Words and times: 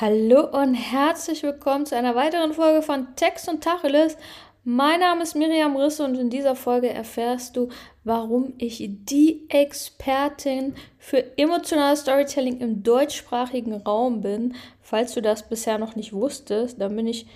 Hallo 0.00 0.50
und 0.50 0.74
herzlich 0.74 1.42
willkommen 1.42 1.86
zu 1.86 1.96
einer 1.96 2.14
weiteren 2.14 2.52
Folge 2.52 2.82
von 2.82 3.16
Text 3.16 3.48
und 3.48 3.64
Tacheles. 3.64 4.18
Mein 4.62 5.00
Name 5.00 5.22
ist 5.22 5.34
Miriam 5.34 5.74
Risse 5.74 6.04
und 6.04 6.16
in 6.16 6.28
dieser 6.28 6.54
Folge 6.54 6.90
erfährst 6.90 7.56
du, 7.56 7.70
warum 8.04 8.52
ich 8.58 8.84
die 8.86 9.48
Expertin 9.48 10.74
für 10.98 11.38
emotionales 11.38 12.00
Storytelling 12.00 12.58
im 12.58 12.82
deutschsprachigen 12.82 13.72
Raum 13.72 14.20
bin. 14.20 14.54
Falls 14.82 15.14
du 15.14 15.22
das 15.22 15.48
bisher 15.48 15.78
noch 15.78 15.96
nicht 15.96 16.12
wusstest, 16.12 16.78
dann 16.78 16.94
bin 16.94 17.06
ich 17.06 17.26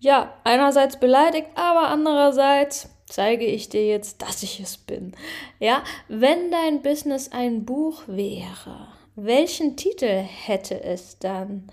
ja 0.00 0.34
einerseits 0.42 0.98
beleidigt, 0.98 1.48
aber 1.54 1.90
andererseits 1.90 2.88
zeige 3.06 3.44
ich 3.44 3.68
dir 3.68 3.86
jetzt, 3.86 4.20
dass 4.20 4.42
ich 4.42 4.58
es 4.58 4.78
bin. 4.78 5.12
Ja, 5.60 5.84
wenn 6.08 6.50
dein 6.50 6.82
Business 6.82 7.30
ein 7.30 7.64
Buch 7.64 8.02
wäre, 8.08 8.88
welchen 9.14 9.76
Titel 9.76 10.24
hätte 10.24 10.82
es 10.82 11.20
dann? 11.20 11.70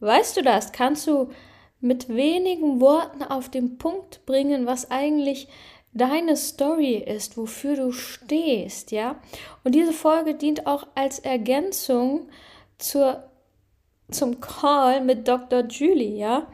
Weißt 0.00 0.36
du 0.36 0.42
das? 0.42 0.72
Kannst 0.72 1.06
du 1.06 1.30
mit 1.80 2.08
wenigen 2.08 2.80
Worten 2.80 3.22
auf 3.22 3.48
den 3.48 3.78
Punkt 3.78 4.24
bringen, 4.26 4.66
was 4.66 4.90
eigentlich 4.90 5.48
deine 5.92 6.36
Story 6.36 6.96
ist, 6.96 7.36
wofür 7.36 7.76
du 7.76 7.92
stehst, 7.92 8.92
ja? 8.92 9.16
Und 9.64 9.74
diese 9.74 9.92
Folge 9.92 10.34
dient 10.34 10.66
auch 10.66 10.86
als 10.94 11.18
Ergänzung 11.18 12.28
zur, 12.78 13.24
zum 14.10 14.40
Call 14.40 15.02
mit 15.02 15.26
Dr. 15.26 15.64
Julie, 15.64 16.16
ja? 16.16 16.46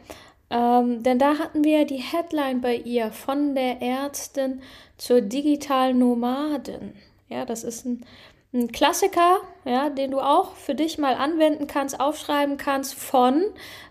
Ähm, 0.48 1.02
denn 1.02 1.18
da 1.18 1.38
hatten 1.38 1.64
wir 1.64 1.84
die 1.84 1.96
Headline 1.96 2.60
bei 2.60 2.76
ihr 2.76 3.10
von 3.10 3.54
der 3.54 3.82
Ärztin 3.82 4.62
zur 4.96 5.20
digitalen 5.20 5.98
Nomadin. 5.98 6.94
Ja, 7.28 7.44
das 7.44 7.64
ist 7.64 7.84
ein 7.84 8.06
ein 8.52 8.72
Klassiker, 8.72 9.38
ja, 9.64 9.90
den 9.90 10.12
du 10.12 10.20
auch 10.20 10.54
für 10.54 10.74
dich 10.74 10.98
mal 10.98 11.14
anwenden 11.14 11.66
kannst, 11.66 12.00
aufschreiben 12.00 12.56
kannst 12.56 12.94
von 12.94 13.44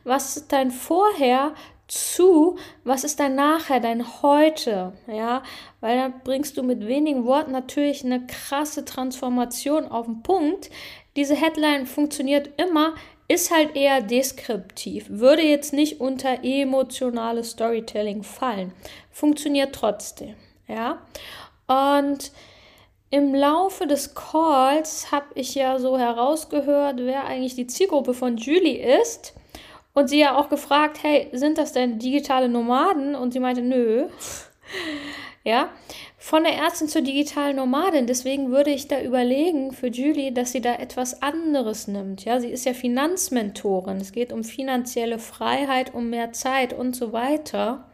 was 0.04 0.38
ist 0.38 0.52
dein 0.52 0.72
Vorher 0.72 1.54
zu, 1.88 2.58
was 2.84 3.04
ist 3.04 3.20
dein 3.20 3.36
Nachher, 3.36 3.80
dein 3.80 4.22
Heute, 4.22 4.94
ja, 5.08 5.44
weil 5.82 5.98
dann 5.98 6.14
bringst 6.24 6.58
du 6.58 6.64
mit 6.64 6.88
wenigen 6.88 7.26
Worten 7.26 7.52
natürlich 7.52 8.04
eine 8.04 8.26
krasse 8.26 8.86
Transformation 8.86 9.88
auf 9.88 10.08
den 10.08 10.24
Punkt. 10.24 10.72
Diese 11.16 11.36
Headline 11.36 11.86
funktioniert 11.86 12.60
immer, 12.60 12.96
ist 13.28 13.52
halt 13.52 13.76
eher 13.76 14.02
deskriptiv, 14.02 15.06
würde 15.10 15.42
jetzt 15.44 15.74
nicht 15.74 16.00
unter 16.00 16.44
emotionales 16.44 17.52
Storytelling 17.52 18.24
fallen, 18.24 18.74
funktioniert 19.12 19.74
trotzdem, 19.74 20.36
ja, 20.68 21.02
und 21.68 22.32
im 23.16 23.34
Laufe 23.34 23.88
des 23.88 24.14
Calls 24.14 25.10
habe 25.10 25.28
ich 25.36 25.56
ja 25.56 25.80
so 25.80 25.98
herausgehört, 25.98 26.98
wer 26.98 27.24
eigentlich 27.24 27.56
die 27.56 27.66
Zielgruppe 27.66 28.14
von 28.14 28.36
Julie 28.36 29.00
ist. 29.00 29.34
Und 29.94 30.10
sie 30.10 30.20
ja 30.20 30.38
auch 30.38 30.50
gefragt, 30.50 31.00
hey, 31.02 31.30
sind 31.32 31.58
das 31.58 31.72
denn 31.72 31.98
digitale 31.98 32.50
Nomaden? 32.50 33.16
Und 33.16 33.32
sie 33.32 33.40
meinte, 33.40 33.62
nö. 33.62 34.10
ja, 35.46 35.70
von 36.18 36.44
der 36.44 36.58
Ärztin 36.58 36.90
zur 36.90 37.04
digitalen 37.04 37.56
Nomadin. 37.56 38.06
Deswegen 38.06 38.52
würde 38.52 38.72
ich 38.72 38.90
da 38.90 39.00
überlegen 39.00 39.72
für 39.72 39.88
Julie, 39.88 40.34
dass 40.34 40.52
sie 40.52 40.60
da 40.60 40.76
etwas 40.76 41.22
anderes 41.22 41.88
nimmt. 41.88 42.26
Ja, 42.26 42.42
sie 42.42 42.50
ist 42.50 42.66
ja 42.66 42.74
Finanzmentorin. 42.74 43.96
Es 44.02 44.12
geht 44.12 44.34
um 44.34 44.44
finanzielle 44.44 45.20
Freiheit, 45.20 45.94
um 45.94 46.10
mehr 46.10 46.34
Zeit 46.34 46.74
und 46.74 46.98
so 46.98 47.14
weiter. 47.14 47.90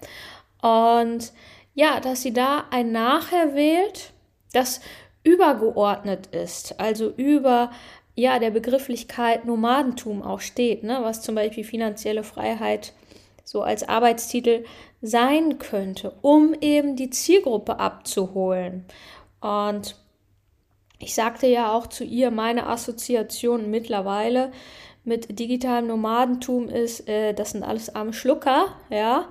Und 0.64 1.32
ja, 1.76 2.00
dass 2.00 2.24
sie 2.24 2.34
da 2.34 2.66
ein 2.72 2.92
Nachher 2.92 3.54
wählt, 3.54 4.14
das 4.54 4.82
übergeordnet 5.24 6.28
ist, 6.28 6.80
also 6.80 7.10
über 7.10 7.72
ja 8.16 8.40
der 8.40 8.52
Begrifflichkeit 8.52 9.46
Nomadentum 9.46 10.22
auch 10.22 10.42
steht, 10.42 10.84
ne, 10.84 11.00
was 11.02 11.22
zum 11.22 11.36
Beispiel 11.36 11.64
finanzielle 11.64 12.24
Freiheit 12.24 12.94
so 13.44 13.62
als 13.62 13.88
Arbeitstitel 13.88 14.64
sein 15.02 15.58
könnte, 15.58 16.14
um 16.22 16.54
eben 16.62 16.96
die 16.96 17.10
Zielgruppe 17.10 17.80
abzuholen. 17.80 18.86
Und 19.42 19.96
ich 21.00 21.16
sagte 21.16 21.48
ja 21.48 21.74
auch 21.74 21.88
zu 21.88 22.04
ihr, 22.04 22.32
meine 22.32 22.68
Assoziation 22.68 23.72
mittlerweile 23.72 24.52
mit 25.04 25.40
digitalem 25.40 25.88
Nomadentum 25.88 26.70
ist, 26.70 27.10
äh, 27.10 27.34
das 27.34 27.52
sind 27.52 27.64
alles 27.64 27.94
arme 27.94 28.14
Schlucker, 28.14 28.68
ja. 28.90 29.28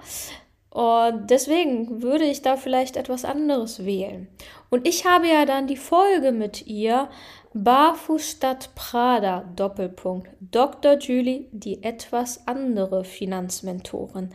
Und 0.71 1.31
deswegen 1.31 2.03
würde 2.03 2.25
ich 2.25 2.43
da 2.43 2.57
vielleicht 2.57 2.97
etwas 2.97 3.25
anderes 3.25 3.85
wählen. 3.85 4.29
Und 4.71 4.87
ich 4.87 5.05
habe 5.05 5.29
ja 5.29 5.45
dann 5.45 5.67
die 5.67 5.77
Folge 5.77 6.33
mit 6.33 6.67
ihr 6.67 7.09
Barfuß 7.53 8.31
statt 8.31 8.71
Prada 8.77 9.45
Doppelpunkt 9.57 10.31
Dr. 10.41 10.97
Julie, 10.99 11.49
die 11.51 11.83
etwas 11.83 12.47
andere 12.47 13.05
Finanzmentorin 13.05 14.31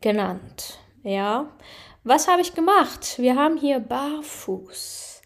genannt. 0.00 0.78
Ja, 1.02 1.50
was 2.02 2.28
habe 2.28 2.40
ich 2.40 2.54
gemacht? 2.54 3.18
Wir 3.18 3.36
haben 3.36 3.58
hier 3.58 3.80
Barfuß. 3.80 5.22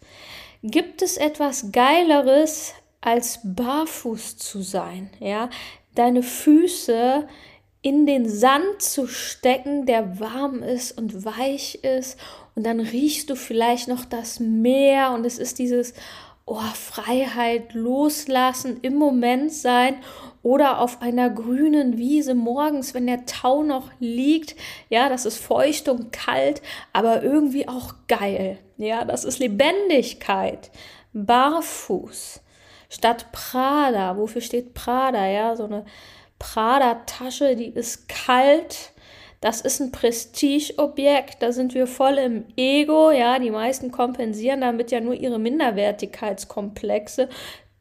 Gibt 0.62 1.02
es 1.02 1.16
etwas 1.16 1.70
Geileres 1.70 2.74
als 3.00 3.38
barfuß 3.44 4.38
zu 4.38 4.62
sein? 4.62 5.10
Ja, 5.20 5.50
deine 5.94 6.24
Füße 6.24 7.28
in 7.80 8.06
den 8.06 8.28
Sand 8.28 8.82
zu 8.82 9.06
stecken, 9.06 9.86
der 9.86 10.18
warm 10.18 10.62
ist 10.64 10.98
und 10.98 11.24
weich 11.24 11.76
ist. 11.76 12.18
Und 12.58 12.64
dann 12.64 12.80
riechst 12.80 13.30
du 13.30 13.36
vielleicht 13.36 13.86
noch 13.86 14.04
das 14.04 14.40
Meer 14.40 15.12
und 15.12 15.24
es 15.24 15.38
ist 15.38 15.60
dieses 15.60 15.94
oh, 16.44 16.58
Freiheit, 16.74 17.72
loslassen, 17.72 18.78
im 18.82 18.96
Moment 18.96 19.52
sein 19.52 19.94
oder 20.42 20.80
auf 20.80 21.00
einer 21.00 21.30
grünen 21.30 21.98
Wiese 21.98 22.34
morgens, 22.34 22.94
wenn 22.94 23.06
der 23.06 23.26
Tau 23.26 23.62
noch 23.62 23.92
liegt. 24.00 24.56
Ja, 24.90 25.08
das 25.08 25.24
ist 25.24 25.38
feucht 25.38 25.88
und 25.88 26.10
kalt, 26.10 26.60
aber 26.92 27.22
irgendwie 27.22 27.68
auch 27.68 27.94
geil. 28.08 28.58
Ja, 28.76 29.04
das 29.04 29.22
ist 29.22 29.38
Lebendigkeit. 29.38 30.72
Barfuß. 31.12 32.40
Statt 32.88 33.30
Prada. 33.30 34.16
Wofür 34.16 34.40
steht 34.40 34.74
Prada? 34.74 35.28
Ja, 35.28 35.54
so 35.54 35.66
eine 35.66 35.84
Prada-Tasche, 36.40 37.54
die 37.54 37.68
ist 37.68 38.08
kalt. 38.08 38.90
Das 39.40 39.60
ist 39.60 39.80
ein 39.80 39.92
Prestigeobjekt, 39.92 41.42
da 41.42 41.52
sind 41.52 41.72
wir 41.74 41.86
voll 41.86 42.18
im 42.18 42.46
Ego, 42.56 43.12
ja, 43.12 43.38
die 43.38 43.52
meisten 43.52 43.92
kompensieren 43.92 44.62
damit 44.62 44.90
ja 44.90 45.00
nur 45.00 45.14
ihre 45.14 45.38
Minderwertigkeitskomplexe. 45.38 47.28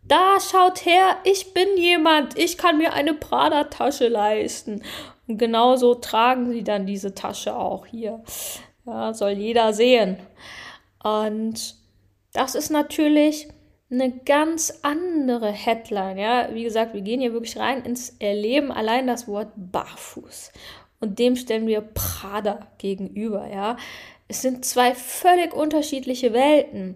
Da 0.03 0.37
schaut 0.39 0.85
her, 0.85 1.17
ich 1.23 1.53
bin 1.53 1.67
jemand, 1.77 2.37
ich 2.37 2.57
kann 2.57 2.77
mir 2.77 2.93
eine 2.93 3.13
Prada-Tasche 3.13 4.07
leisten. 4.07 4.83
Und 5.27 5.37
genauso 5.37 5.95
tragen 5.95 6.51
sie 6.51 6.63
dann 6.63 6.85
diese 6.85 7.13
Tasche 7.13 7.55
auch 7.55 7.85
hier. 7.85 8.23
Ja, 8.85 9.13
soll 9.13 9.31
jeder 9.31 9.73
sehen. 9.73 10.17
Und 11.03 11.75
das 12.33 12.55
ist 12.55 12.69
natürlich 12.69 13.49
eine 13.89 14.11
ganz 14.11 14.79
andere 14.83 15.51
Headline. 15.51 16.17
Ja, 16.17 16.49
wie 16.53 16.63
gesagt, 16.63 16.93
wir 16.93 17.01
gehen 17.01 17.19
hier 17.19 17.33
wirklich 17.33 17.57
rein 17.57 17.83
ins 17.83 18.15
Erleben. 18.19 18.71
Allein 18.71 19.07
das 19.07 19.27
Wort 19.27 19.49
barfuß. 19.55 20.51
Und 20.99 21.19
dem 21.19 21.35
stellen 21.35 21.67
wir 21.67 21.81
Prada 21.81 22.67
gegenüber. 22.77 23.47
Ja, 23.47 23.77
es 24.27 24.41
sind 24.41 24.65
zwei 24.65 24.95
völlig 24.95 25.53
unterschiedliche 25.53 26.33
Welten. 26.33 26.95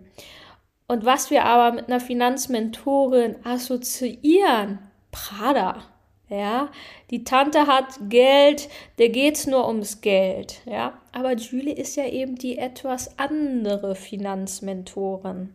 Und 0.88 1.06
was 1.06 1.30
wir 1.30 1.46
aber 1.46 1.76
mit 1.76 1.88
einer 1.88 2.00
Finanzmentorin 2.00 3.36
assoziieren, 3.46 4.80
Prada. 5.12 5.84
Ja, 6.30 6.70
die 7.10 7.26
Tante 7.26 7.68
hat 7.68 8.00
Geld, 8.08 8.70
der 8.98 9.10
geht's 9.10 9.48
nur 9.48 9.68
ums 9.68 10.00
Geld, 10.00 10.62
ja. 10.66 10.98
Aber 11.12 11.34
Julie 11.34 11.74
ist 11.74 11.98
ja 11.98 12.06
eben 12.06 12.36
die 12.36 12.58
etwas 12.58 13.20
andere 13.20 13.96
Finanzmentorin. 13.96 15.54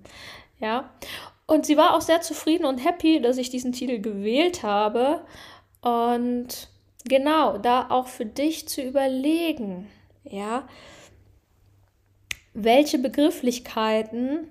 Ja. 0.61 0.91
Und 1.47 1.65
sie 1.65 1.79
war 1.79 1.95
auch 1.95 2.03
sehr 2.03 2.21
zufrieden 2.21 2.67
und 2.67 2.85
happy, 2.85 3.21
dass 3.21 3.39
ich 3.39 3.49
diesen 3.49 3.73
Titel 3.73 4.01
gewählt 4.01 4.63
habe. 4.63 5.23
Und 5.81 6.69
genau, 7.09 7.59
da 7.59 7.91
auch 7.91 8.07
für 8.07 8.27
dich 8.27 8.69
zu 8.69 8.83
überlegen, 8.83 9.89
ja, 10.25 10.69
welche 12.55 12.99
Begrifflichkeiten 12.99 14.51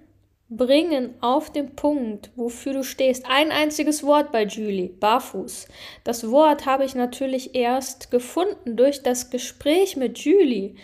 bringen 0.49 1.15
auf 1.21 1.51
den 1.51 1.75
Punkt, 1.75 2.29
wofür 2.35 2.73
du 2.73 2.83
stehst. 2.83 3.25
Ein 3.27 3.51
einziges 3.51 4.03
Wort 4.03 4.31
bei 4.31 4.43
Julie, 4.43 4.89
barfuß. 4.89 5.67
Das 6.03 6.29
Wort 6.29 6.65
habe 6.65 6.85
ich 6.85 6.93
natürlich 6.93 7.55
erst 7.55 8.11
gefunden 8.11 8.77
durch 8.77 9.01
das 9.01 9.31
Gespräch 9.31 9.97
mit 9.97 10.19
Julie, 10.19 10.75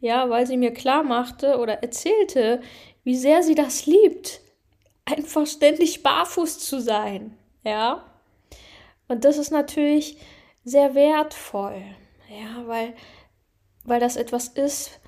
ja, 0.00 0.30
weil 0.30 0.46
sie 0.46 0.56
mir 0.56 0.72
klar 0.72 1.02
machte 1.02 1.58
oder 1.58 1.82
erzählte, 1.82 2.62
wie 3.04 3.16
sehr 3.16 3.42
sie 3.42 3.54
das 3.54 3.84
liebt, 3.84 4.40
einfach 5.04 5.46
ständig 5.46 6.02
barfuß 6.02 6.58
zu 6.58 6.80
sein. 6.80 7.36
Ja. 7.62 8.04
Und 9.08 9.24
das 9.24 9.36
ist 9.36 9.50
natürlich 9.50 10.16
sehr 10.70 10.94
wertvoll. 10.94 11.82
Ja, 12.28 12.66
weil, 12.66 12.94
weil 13.84 14.00
das 14.00 14.16
etwas 14.16 14.48
ist, 14.48 15.00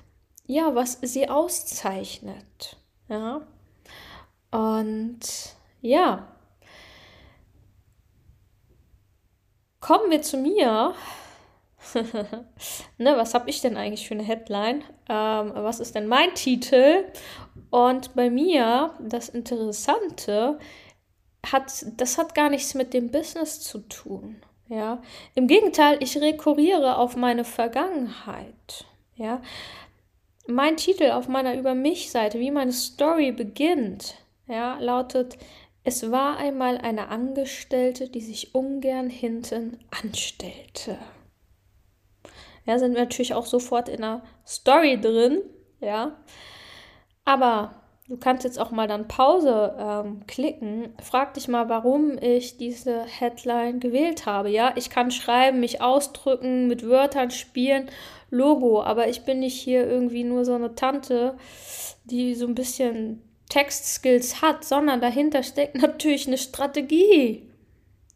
ja, 0.45 0.75
was 0.75 0.99
sie 1.01 1.29
auszeichnet. 1.29 2.77
Ja. 3.07 3.41
Und 4.51 5.19
ja. 5.81 6.27
kommen 9.83 10.09
wir 10.09 10.21
zu 10.21 10.37
mir. 10.37 10.95
ne, 12.97 13.17
was 13.17 13.33
habe 13.33 13.49
ich 13.49 13.59
denn 13.59 13.75
eigentlich 13.75 14.07
für 14.07 14.13
eine 14.13 14.23
Headline? 14.23 14.83
Ähm, 15.09 15.51
was 15.53 15.81
ist 15.81 15.93
denn 15.93 16.07
mein 16.07 16.33
Titel? 16.33 17.03
Und 17.69 18.15
bei 18.15 18.29
mir, 18.29 18.93
das 18.99 19.27
Interessante, 19.27 20.57
hat, 21.45 21.85
das 21.97 22.17
hat 22.17 22.33
gar 22.33 22.49
nichts 22.49 22.73
mit 22.73 22.93
dem 22.93 23.11
Business 23.11 23.59
zu 23.59 23.79
tun. 23.79 24.41
Ja, 24.69 25.01
im 25.35 25.47
Gegenteil, 25.47 25.97
ich 26.01 26.17
rekurriere 26.17 26.97
auf 26.97 27.15
meine 27.15 27.43
Vergangenheit. 27.43 28.85
Ja, 29.15 29.41
mein 30.47 30.77
Titel 30.77 31.11
auf 31.11 31.27
meiner 31.27 31.55
Über 31.55 31.75
mich-Seite, 31.75 32.39
wie 32.39 32.51
meine 32.51 32.73
Story 32.73 33.31
beginnt, 33.31 34.15
ja, 34.47 34.77
lautet: 34.79 35.37
Es 35.83 36.11
war 36.11 36.37
einmal 36.37 36.77
eine 36.77 37.09
Angestellte, 37.09 38.09
die 38.09 38.21
sich 38.21 38.55
ungern 38.55 39.09
hinten 39.09 39.79
anstellte. 40.01 40.97
Ja, 42.65 42.79
sind 42.79 42.93
wir 42.93 43.01
natürlich 43.01 43.33
auch 43.33 43.45
sofort 43.45 43.89
in 43.89 44.01
der 44.01 44.23
Story 44.47 44.99
drin, 44.99 45.41
ja. 45.81 46.17
Aber 47.25 47.82
du 48.07 48.17
kannst 48.17 48.43
jetzt 48.43 48.59
auch 48.59 48.71
mal 48.71 48.87
dann 48.87 49.07
Pause 49.07 49.75
ähm, 49.79 50.25
klicken. 50.27 50.93
Frag 51.01 51.33
dich 51.33 51.47
mal, 51.47 51.69
warum 51.69 52.17
ich 52.17 52.57
diese 52.57 53.03
Headline 53.03 53.79
gewählt 53.79 54.25
habe. 54.25 54.49
Ja, 54.49 54.73
ich 54.75 54.89
kann 54.89 55.11
schreiben, 55.11 55.59
mich 55.59 55.81
ausdrücken, 55.81 56.67
mit 56.67 56.87
Wörtern 56.87 57.31
spielen, 57.31 57.89
Logo, 58.29 58.81
aber 58.81 59.09
ich 59.09 59.25
bin 59.25 59.39
nicht 59.39 59.59
hier 59.59 59.87
irgendwie 59.87 60.23
nur 60.23 60.43
so 60.43 60.55
eine 60.55 60.75
Tante, 60.75 61.37
die 62.05 62.33
so 62.33 62.47
ein 62.47 62.55
bisschen 62.55 63.21
Textskills 63.49 64.41
hat, 64.41 64.65
sondern 64.65 65.01
dahinter 65.01 65.43
steckt 65.43 65.75
natürlich 65.81 66.27
eine 66.27 66.37
Strategie. 66.37 67.49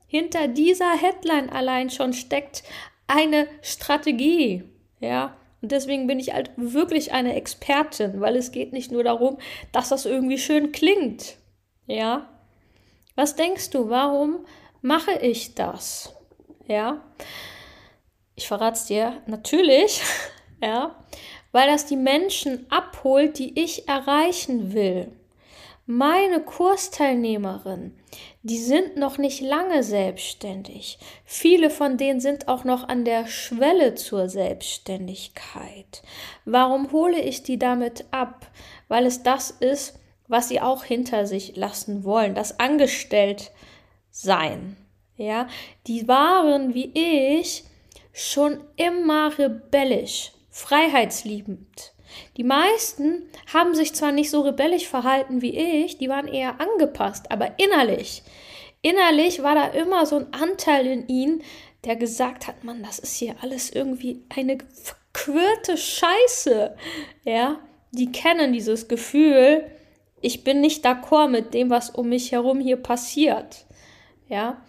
Hinter 0.07 0.47
dieser 0.47 0.93
Headline 0.93 1.49
allein 1.49 1.89
schon 1.89 2.13
steckt 2.13 2.63
eine 3.07 3.47
Strategie. 3.61 4.63
Ja, 4.99 5.35
und 5.61 5.71
deswegen 5.71 6.07
bin 6.07 6.19
ich 6.19 6.33
halt 6.33 6.51
wirklich 6.55 7.11
eine 7.13 7.35
Expertin, 7.35 8.21
weil 8.21 8.35
es 8.35 8.51
geht 8.51 8.73
nicht 8.73 8.91
nur 8.91 9.03
darum, 9.03 9.37
dass 9.71 9.89
das 9.89 10.05
irgendwie 10.05 10.37
schön 10.37 10.71
klingt. 10.71 11.37
Ja? 11.87 12.29
Was 13.15 13.35
denkst 13.35 13.71
du, 13.71 13.89
warum 13.89 14.45
mache 14.81 15.13
ich 15.19 15.55
das? 15.55 16.15
Ja? 16.67 17.01
Ich 18.35 18.47
verrate 18.47 18.77
es 18.77 18.85
dir 18.85 19.21
natürlich, 19.25 20.01
ja, 20.61 20.95
weil 21.51 21.67
das 21.67 21.87
die 21.87 21.95
Menschen 21.95 22.67
abholt, 22.69 23.39
die 23.39 23.59
ich 23.59 23.87
erreichen 23.87 24.73
will. 24.73 25.11
Meine 25.89 26.41
Kursteilnehmerinnen, 26.41 27.97
die 28.43 28.57
sind 28.57 28.97
noch 28.97 29.17
nicht 29.17 29.39
lange 29.39 29.83
selbstständig. 29.83 30.99
Viele 31.23 31.69
von 31.69 31.95
denen 31.95 32.19
sind 32.19 32.49
auch 32.49 32.65
noch 32.65 32.89
an 32.89 33.05
der 33.05 33.25
Schwelle 33.25 33.95
zur 33.95 34.27
Selbstständigkeit. 34.27 36.03
Warum 36.43 36.91
hole 36.91 37.21
ich 37.21 37.43
die 37.43 37.57
damit 37.57 38.03
ab? 38.11 38.51
Weil 38.89 39.05
es 39.05 39.23
das 39.23 39.49
ist, 39.49 39.97
was 40.27 40.49
sie 40.49 40.59
auch 40.59 40.83
hinter 40.83 41.25
sich 41.25 41.55
lassen 41.55 42.03
wollen, 42.03 42.35
das 42.35 42.59
Angestellt 42.59 43.51
sein. 44.11 44.75
Ja, 45.15 45.47
die 45.87 46.05
waren 46.05 46.73
wie 46.73 46.91
ich 46.93 47.63
schon 48.11 48.59
immer 48.75 49.37
rebellisch, 49.39 50.33
freiheitsliebend. 50.49 51.93
Die 52.37 52.43
meisten 52.43 53.23
haben 53.53 53.75
sich 53.75 53.93
zwar 53.93 54.11
nicht 54.11 54.29
so 54.29 54.41
rebellisch 54.41 54.87
verhalten 54.87 55.41
wie 55.41 55.57
ich, 55.57 55.97
die 55.97 56.09
waren 56.09 56.27
eher 56.27 56.59
angepasst, 56.59 57.31
aber 57.31 57.51
innerlich, 57.57 58.23
innerlich 58.81 59.43
war 59.43 59.55
da 59.55 59.65
immer 59.67 60.05
so 60.05 60.17
ein 60.17 60.33
Anteil 60.33 60.85
in 60.87 61.07
ihnen, 61.07 61.43
der 61.83 61.95
gesagt 61.95 62.47
hat, 62.47 62.63
Mann, 62.63 62.83
das 62.83 62.99
ist 62.99 63.15
hier 63.15 63.35
alles 63.41 63.69
irgendwie 63.69 64.23
eine 64.35 64.57
verquirlte 64.73 65.77
Scheiße. 65.77 66.75
Ja, 67.23 67.59
die 67.91 68.11
kennen 68.11 68.53
dieses 68.53 68.87
Gefühl, 68.87 69.69
ich 70.21 70.43
bin 70.43 70.61
nicht 70.61 70.85
d'accord 70.85 71.29
mit 71.29 71.53
dem, 71.53 71.69
was 71.69 71.89
um 71.89 72.09
mich 72.09 72.31
herum 72.31 72.59
hier 72.59 72.77
passiert. 72.77 73.65
Ja, 74.27 74.61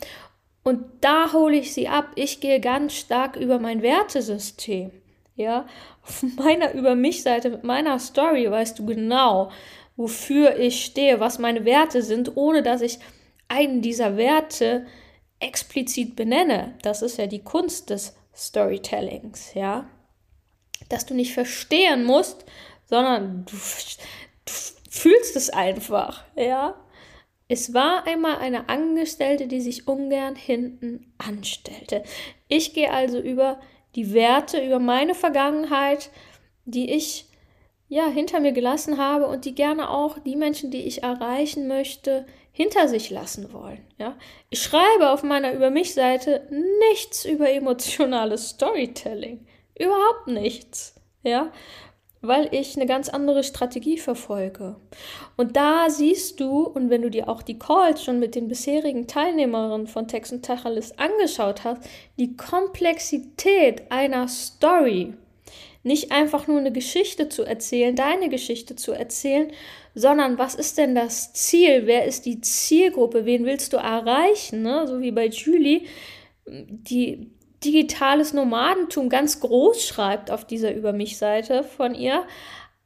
und 0.63 0.85
da 1.01 1.33
hole 1.33 1.57
ich 1.57 1.73
sie 1.73 1.89
ab. 1.89 2.11
Ich 2.15 2.41
gehe 2.41 2.61
ganz 2.61 2.93
stark 2.95 3.37
über 3.37 3.59
mein 3.59 3.83
Wertesystem. 3.83 4.91
Ja, 5.39 5.67
auf 6.03 6.25
meiner 6.37 6.75
Über 6.75 6.97
mich 6.97 7.23
Seite 7.23 7.51
mit 7.51 7.63
meiner 7.63 8.01
Story 8.01 8.51
weißt 8.51 8.77
du 8.77 8.87
genau, 8.87 9.53
wofür 9.97 10.59
ich 10.59 10.85
stehe, 10.85 11.21
was 11.21 11.39
meine 11.39 11.65
Werte 11.65 12.03
sind, 12.03 12.37
ohne 12.37 12.65
dass 12.65 12.81
ich 12.81 12.99
einen 13.47 13.81
dieser 13.81 14.17
Werte 14.17 14.85
explizit 15.39 16.17
benenne. 16.17 16.75
Das 16.83 17.03
ist 17.03 17.19
ja 17.19 17.29
die 17.29 17.45
Kunst 17.45 17.91
des 17.91 18.17
Storytellings, 18.35 19.55
ja. 19.55 19.89
Dass 20.89 21.07
du 21.07 21.15
nicht 21.15 21.35
verstehen 21.35 22.05
musst, 22.05 22.45
sondern 22.87 23.45
du, 23.45 23.55
du 23.55 24.53
fühlst 24.91 25.37
es 25.37 25.51
einfach, 25.51 26.25
ja. 26.35 26.75
Es 27.47 27.73
war 27.73 28.09
einmal 28.09 28.39
eine 28.39 28.69
Angestellte, 28.69 29.47
die 29.47 29.61
sich 29.61 29.87
ungern 29.87 30.35
hinten 30.35 31.15
anstellte. 31.17 32.03
Ich 32.49 32.75
gehe 32.75 32.93
also 32.93 33.21
über 33.21 33.61
die 33.95 34.13
Werte, 34.13 34.65
über 34.65 34.79
meine 34.79 35.15
Vergangenheit, 35.15 36.11
die 36.65 36.91
ich 36.91 37.27
ja 37.89 38.07
hinter 38.07 38.41
mir 38.41 38.53
gelassen 38.53 38.99
habe 38.99 39.27
und 39.27 39.45
die 39.45 39.55
gerne 39.55 39.91
auch 39.91 40.19
die 40.19 40.37
Menschen, 40.37 40.71
die 40.71 40.87
ich 40.87 41.03
erreichen 41.03 41.69
möchte, 41.69 42.27
hinter 42.53 42.89
sich 42.89 43.11
lassen 43.11 43.53
wollen. 43.53 43.85
Ja? 43.99 44.17
Ich 44.51 44.63
schreibe 44.63 45.11
auf 45.11 45.23
meiner 45.23 45.53
Über 45.53 45.71
mich 45.71 45.95
Seite 45.95 46.49
nichts 46.91 47.25
über 47.25 47.51
emotionales 47.51 48.51
Storytelling. 48.51 49.47
Überhaupt 49.79 50.27
nichts. 50.27 50.95
Ja? 51.23 51.53
Weil 52.21 52.49
ich 52.53 52.77
eine 52.77 52.87
ganz 52.87 53.09
andere 53.09 53.45
Strategie 53.45 53.99
verfolge. 53.99 54.77
Und 55.37 55.57
da 55.57 55.89
siehst 55.89 56.41
du, 56.41 56.63
und 56.63 56.91
wenn 56.91 57.03
du 57.03 57.11
dir 57.11 57.29
auch 57.29 57.43
die 57.43 57.59
Calls 57.59 58.03
schon 58.03 58.19
mit 58.19 58.35
den 58.35 58.49
bisherigen 58.49 59.07
Teilnehmerinnen 59.07 59.87
von 59.87 60.09
Text 60.09 60.33
und 60.33 60.45
Tacheles 60.45 60.99
angeschaut 60.99 61.65
hast, 61.65 61.83
die 62.19 62.37
Komplexität 62.37 63.91
einer 63.91 64.27
Story. 64.29 65.15
Nicht 65.85 66.11
einfach 66.11 66.49
nur 66.49 66.59
eine 66.59 66.73
Geschichte 66.73 67.29
zu 67.29 67.45
erzählen, 67.45 67.95
deine 67.95 68.29
Geschichte 68.29 68.75
zu 68.75 68.93
erzählen, 68.93 69.53
sondern 69.95 70.37
was 70.37 70.55
ist 70.55 70.77
denn 70.77 70.95
das 70.95 71.33
Ziel? 71.33 71.83
Wer 71.87 72.05
ist 72.05 72.27
die 72.27 72.41
Zielgruppe? 72.41 73.25
Wen 73.25 73.45
willst 73.45 73.73
du 73.73 73.77
erreichen? 73.77 74.63
Ne? 74.63 74.87
So 74.89 75.01
wie 75.01 75.13
bei 75.13 75.29
Julie, 75.29 75.83
die 76.47 77.31
digitales 77.65 78.33
Nomadentum 78.33 79.09
ganz 79.09 79.41
groß 79.41 79.87
schreibt 79.87 80.31
auf 80.31 80.45
dieser 80.45 80.75
Über 80.75 80.93
mich-Seite 80.93 81.65
von 81.65 81.95
ihr. 81.95 82.25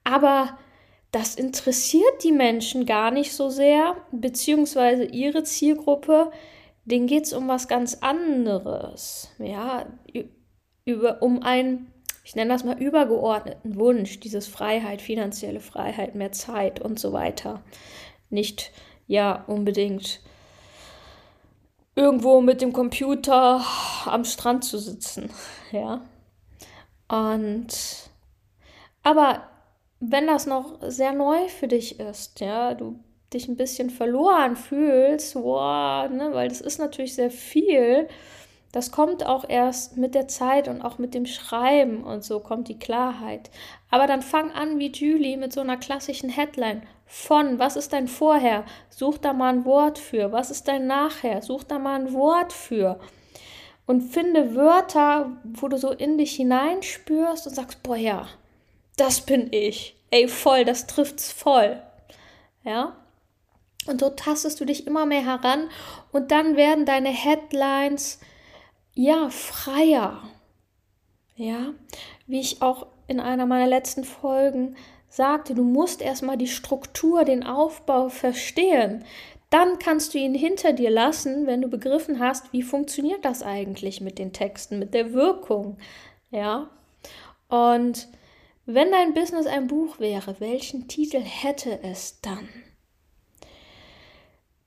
Aber 0.05 0.59
das 1.11 1.35
interessiert 1.35 2.25
die 2.25 2.33
Menschen 2.33 2.87
gar 2.87 3.11
nicht 3.11 3.33
so 3.35 3.51
sehr, 3.51 3.97
beziehungsweise 4.13 5.05
ihre 5.05 5.45
Zielgruppe, 5.45 6.31
denen 6.85 7.07
geht 7.07 7.25
es 7.25 7.33
um 7.33 7.49
was 7.49 7.69
ganz 7.69 7.99
anderes. 8.01 9.31
Ja, 9.39 9.87
über, 10.85 11.23
um 11.23 11.43
einen, 11.43 11.93
ich 12.25 12.35
nenne 12.35 12.53
das 12.53 12.65
mal 12.65 12.81
übergeordneten 12.81 13.77
Wunsch, 13.77 14.21
dieses 14.21 14.49
Freiheit, 14.49 15.03
finanzielle 15.03 15.61
Freiheit, 15.61 16.15
mehr 16.15 16.33
Zeit 16.33 16.81
und 16.81 16.99
so 16.99 17.13
weiter. 17.13 17.63
Nicht 18.31 18.73
ja 19.07 19.45
unbedingt 19.47 20.21
irgendwo 21.95 22.41
mit 22.41 22.61
dem 22.61 22.73
Computer 22.73 23.65
am 24.07 24.25
Strand 24.25 24.65
zu 24.65 24.79
sitzen, 24.79 25.31
ja. 25.73 26.03
Und 27.09 27.69
aber 29.03 29.43
wenn 30.01 30.27
das 30.27 30.47
noch 30.47 30.79
sehr 30.83 31.13
neu 31.13 31.49
für 31.49 31.69
dich 31.69 32.01
ist, 32.01 32.41
ja, 32.41 32.75
du 32.75 32.99
dich 33.33 33.49
ein 33.49 33.57
bisschen 33.57 33.91
verloren 33.91 34.57
fühlst, 34.57 35.37
wow, 35.37 36.09
ne, 36.11 36.31
weil 36.33 36.49
das 36.49 36.61
ist 36.61 36.79
natürlich 36.79 37.15
sehr 37.15 37.31
viel. 37.31 38.09
Das 38.73 38.91
kommt 38.91 39.27
auch 39.27 39.47
erst 39.47 39.99
mit 39.99 40.15
der 40.15 40.29
Zeit 40.29 40.67
und 40.67 40.81
auch 40.81 40.97
mit 40.97 41.13
dem 41.13 41.27
Schreiben 41.27 42.03
und 42.05 42.25
so 42.25 42.41
kommt 42.41 42.69
die 42.69 42.79
Klarheit. 42.79 43.51
Aber 43.91 44.07
dann 44.07 44.23
fang 44.23 44.51
an 44.51 44.79
wie 44.79 44.91
Julie 44.91 45.37
mit 45.37 45.53
so 45.53 45.61
einer 45.61 45.77
klassischen 45.77 46.31
Headline 46.31 46.83
von, 47.05 47.59
was 47.59 47.77
ist 47.77 47.93
dein 47.93 48.09
Vorher? 48.09 48.65
Such 48.89 49.19
da 49.19 49.35
mal 49.35 49.53
ein 49.53 49.65
Wort 49.67 49.99
für. 49.99 50.33
Was 50.33 50.51
ist 50.51 50.69
dein 50.69 50.87
Nachher? 50.87 51.43
Such 51.43 51.65
da 51.65 51.79
mal 51.79 52.01
ein 52.01 52.15
Wort 52.15 52.55
für. 52.55 52.99
Und 53.85 54.01
finde 54.01 54.55
Wörter, 54.55 55.37
wo 55.45 55.69
du 55.69 55.77
so 55.77 55.91
in 55.91 56.17
dich 56.17 56.37
hineinspürst 56.37 57.47
und 57.47 57.55
sagst, 57.55 57.83
boah 57.83 57.97
ja, 57.97 58.27
das 58.97 59.21
bin 59.21 59.53
ich. 59.53 59.97
Ey, 60.11 60.29
voll, 60.29 60.65
das 60.65 60.87
trifft's 60.87 61.31
voll. 61.31 61.83
Ja? 62.65 62.97
Und 63.87 64.01
so 64.01 64.09
tastest 64.09 64.61
du 64.61 64.65
dich 64.65 64.87
immer 64.87 65.05
mehr 65.05 65.25
heran 65.25 65.69
und 66.13 66.31
dann 66.31 66.57
werden 66.57 66.87
deine 66.87 67.11
Headlines 67.11 68.21
ja 68.95 69.31
freier. 69.31 70.23
Ja, 71.35 71.73
wie 72.27 72.41
ich 72.41 72.63
auch 72.63 72.87
in 73.07 73.19
einer 73.19 73.47
meiner 73.47 73.67
letzten 73.67 74.05
Folgen 74.05 74.77
sagte, 75.09 75.55
du 75.55 75.65
musst 75.65 76.01
erstmal 76.03 76.37
die 76.37 76.47
Struktur, 76.49 77.25
den 77.25 77.45
Aufbau 77.45 78.09
verstehen. 78.09 79.05
dann 79.51 79.79
kannst 79.79 80.15
du 80.15 80.19
ihn 80.19 80.35
hinter 80.35 80.73
dir 80.73 80.89
lassen, 80.89 81.47
wenn 81.47 81.61
du 81.61 81.69
begriffen 81.69 82.21
hast, 82.21 82.53
wie 82.55 82.63
funktioniert 82.63 83.23
das 83.25 83.43
eigentlich 83.43 84.01
mit 84.01 84.19
den 84.19 84.33
Texten, 84.33 84.79
mit 84.79 84.95
der 84.95 85.13
Wirkung. 85.13 85.77
Ja. 86.31 86.71
Und 87.49 88.09
wenn 88.65 88.91
dein 88.91 89.13
Business 89.13 89.47
ein 89.47 89.67
Buch 89.67 89.99
wäre, 89.99 90.37
welchen 90.41 90.89
Titel 90.89 91.21
hätte 91.21 91.81
es 91.83 92.21
dann? 92.23 92.49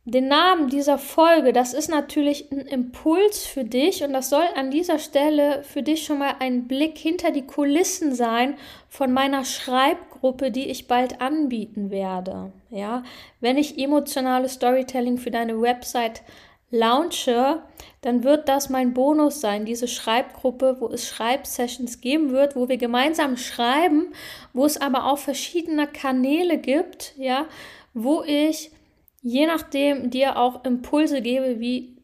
Den 0.07 0.27
Namen 0.27 0.69
dieser 0.69 0.99
Folge, 0.99 1.51
das 1.51 1.73
ist 1.73 1.89
natürlich 1.89 2.51
ein 2.51 2.59
Impuls 2.59 3.43
für 3.47 3.63
dich 3.63 4.03
und 4.03 4.13
das 4.13 4.29
soll 4.29 4.43
an 4.55 4.69
dieser 4.69 4.99
Stelle 4.99 5.63
für 5.63 5.81
dich 5.81 6.05
schon 6.05 6.19
mal 6.19 6.35
ein 6.39 6.67
Blick 6.67 6.95
hinter 6.95 7.31
die 7.31 7.47
Kulissen 7.47 8.13
sein 8.13 8.55
von 8.87 9.11
meiner 9.11 9.43
Schreibgruppe, 9.45 10.51
die 10.51 10.69
ich 10.69 10.87
bald 10.87 11.21
anbieten 11.21 11.89
werde. 11.89 12.51
Ja, 12.69 13.01
wenn 13.41 13.57
ich 13.57 13.79
emotionales 13.79 14.53
Storytelling 14.53 15.17
für 15.17 15.31
deine 15.31 15.59
Website 15.59 16.21
launche, 16.69 17.63
dann 18.01 18.23
wird 18.23 18.47
das 18.47 18.69
mein 18.69 18.93
Bonus 18.93 19.41
sein, 19.41 19.65
diese 19.65 19.87
Schreibgruppe, 19.87 20.77
wo 20.79 20.87
es 20.87 21.07
Schreibsessions 21.07 21.99
geben 22.01 22.31
wird, 22.31 22.55
wo 22.55 22.69
wir 22.69 22.77
gemeinsam 22.77 23.37
schreiben, 23.37 24.13
wo 24.53 24.65
es 24.65 24.79
aber 24.79 25.05
auch 25.05 25.17
verschiedene 25.17 25.87
Kanäle 25.87 26.59
gibt, 26.59 27.15
ja, 27.17 27.45
wo 27.95 28.21
ich 28.23 28.69
je 29.25 29.47
nachdem 29.47 30.11
dir 30.11 30.37
auch 30.37 30.63
Impulse 30.65 31.19
gebe, 31.19 31.59
wie 31.59 31.97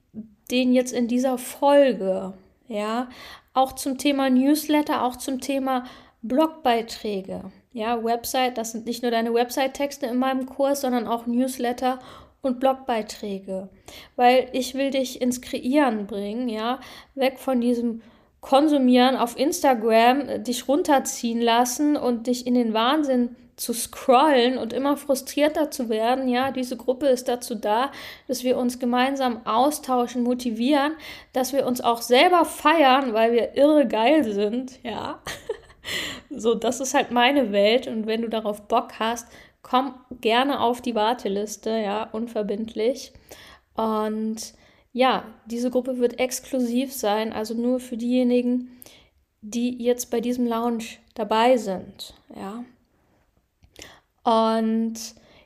den 0.50 0.74
jetzt 0.74 0.92
in 0.92 1.08
dieser 1.08 1.38
Folge. 1.38 2.34
Ja, 2.68 3.10
auch 3.54 3.74
zum 3.74 4.00
Thema 4.00 4.30
Newsletter, 4.30 5.04
auch 5.04 5.16
zum 5.16 5.40
Thema 5.40 5.84
Blogbeiträge. 6.24 7.44
Ja, 7.74 8.04
Website, 8.04 8.58
das 8.58 8.72
sind 8.72 8.88
nicht 8.88 9.04
nur 9.04 9.12
deine 9.12 9.34
Website-Texte 9.34 10.08
in 10.08 10.18
meinem 10.18 10.48
Kurs, 10.48 10.82
sondern 10.82 11.08
auch 11.08 11.28
Newsletter 11.28 12.00
und 12.42 12.60
Blogbeiträge. 12.60 13.70
Weil 14.16 14.50
ich 14.54 14.74
will 14.74 14.90
dich 14.90 15.22
ins 15.22 15.42
Kreieren 15.42 16.08
bringen, 16.08 16.50
ja, 16.50 16.80
weg 17.13 17.38
von 17.38 17.62
diesem 17.62 18.01
Konsumieren 18.40 19.16
auf 19.16 19.38
Instagram, 19.38 20.44
dich 20.44 20.68
runterziehen 20.68 21.40
lassen 21.40 21.96
und 21.96 22.25
dich 22.25 22.48
in 22.48 22.56
den 22.56 22.74
Wahnsinn 22.74 23.36
zu 23.62 23.74
scrollen 23.74 24.58
und 24.58 24.74
immer 24.74 24.98
frustrierter 24.98 25.70
zu 25.70 25.88
werden. 25.88 26.27
Ja, 26.27 26.50
diese 26.50 26.77
Gruppe 26.77 27.06
ist 27.06 27.27
dazu 27.27 27.53
da, 27.53 27.91
dass 28.27 28.44
wir 28.44 28.58
uns 28.58 28.80
gemeinsam 28.80 29.46
austauschen, 29.46 30.24
motivieren, 30.24 30.94
dass 31.32 31.53
wir 31.53 31.68
uns 31.68 31.80
auch 31.80 32.01
selber 32.01 32.44
feiern, 32.44 33.13
weil 33.13 33.34
wir 33.34 33.56
irre 33.56 33.88
geil 33.88 34.24
sind. 34.24 34.84
Ja, 34.84 35.22
so, 36.32 36.56
das 36.56 36.80
ist 36.80 36.96
halt 36.96 37.12
meine 37.12 37.51
Welt 37.51 37.86
und 37.86 38.08
wenn 38.08 38.24
du 38.24 38.30
darauf 38.30 38.63
Bock 38.68 38.94
hast, 38.98 39.27
komm 39.62 39.94
gerne 40.22 40.60
auf 40.60 40.82
die 40.82 40.96
Warteliste, 40.96 41.70
ja, 41.70 42.06
unverbindlich. 42.06 43.13
Und 43.75 44.56
ja, 44.91 45.24
diese 45.46 45.70
Gruppe 45.70 46.00
wird 46.00 46.20
exklusiv 46.20 46.91
sein, 46.91 47.32
also 47.32 47.53
nur 47.53 47.80
für 47.80 47.96
diejenigen, 47.96 48.82
die 49.41 49.84
jetzt 49.84 50.10
bei 50.10 50.20
diesem 50.20 50.48
Lounge 50.48 50.86
dabei 51.13 51.58
sind, 51.58 52.15
ja. 52.36 52.63
Und 54.24 54.96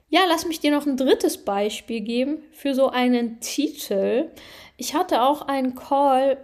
ja, 0.10 0.22
lass 0.28 0.46
mich 0.46 0.60
dir 0.60 0.72
noch 0.72 0.86
ein 0.86 0.98
drittes 0.98 1.44
Beispiel 1.44 2.02
geben 2.02 2.44
für 2.52 2.76
so 2.76 2.90
einen 2.90 3.40
Titel. 3.40 4.32
Ich 4.78 4.94
hatte 4.94 5.24
auch 5.24 5.42
einen 5.42 5.76
Call 5.76 6.38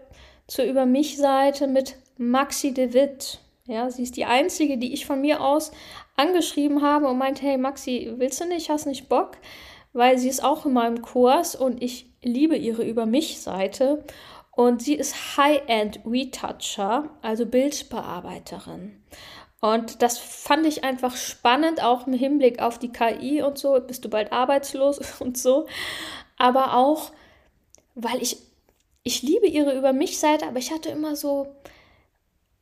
zur 0.47 0.65
Über 0.65 0.85
mich 0.85 1.17
Seite 1.17 1.67
mit 1.67 1.95
Maxi 2.17 2.73
de 2.73 2.93
Witt. 2.93 3.39
Ja, 3.65 3.89
sie 3.89 4.03
ist 4.03 4.17
die 4.17 4.25
einzige, 4.25 4.77
die 4.77 4.93
ich 4.93 5.05
von 5.05 5.21
mir 5.21 5.41
aus 5.41 5.71
angeschrieben 6.17 6.81
habe 6.81 7.07
und 7.07 7.17
meinte, 7.17 7.43
hey 7.43 7.57
Maxi, 7.57 8.11
willst 8.17 8.41
du 8.41 8.45
nicht, 8.45 8.69
hast 8.69 8.85
nicht 8.85 9.07
Bock? 9.07 9.37
Weil 9.93 10.17
sie 10.17 10.29
ist 10.29 10.43
auch 10.43 10.65
in 10.65 10.73
meinem 10.73 11.01
Kurs 11.01 11.55
und 11.55 11.81
ich 11.81 12.07
liebe 12.21 12.55
ihre 12.55 12.83
Über 12.83 13.05
mich 13.05 13.41
Seite 13.41 14.03
und 14.51 14.81
sie 14.81 14.95
ist 14.95 15.37
High-End 15.37 16.01
Retoucher, 16.05 17.09
also 17.21 17.45
Bildbearbeiterin. 17.45 19.01
Und 19.61 20.01
das 20.01 20.17
fand 20.17 20.65
ich 20.65 20.83
einfach 20.83 21.15
spannend, 21.15 21.83
auch 21.83 22.07
im 22.07 22.13
Hinblick 22.13 22.61
auf 22.61 22.79
die 22.79 22.91
KI 22.91 23.43
und 23.43 23.59
so, 23.59 23.79
bist 23.79 24.03
du 24.03 24.09
bald 24.09 24.31
arbeitslos 24.31 24.99
und 25.19 25.37
so. 25.37 25.67
Aber 26.37 26.75
auch, 26.75 27.11
weil 27.93 28.21
ich, 28.21 28.37
ich 29.03 29.21
liebe 29.21 29.47
ihre 29.47 29.77
Über 29.77 29.93
mich 29.93 30.19
Seite, 30.19 30.47
aber 30.47 30.57
ich 30.57 30.71
hatte 30.71 30.89
immer 30.89 31.15
so, 31.15 31.55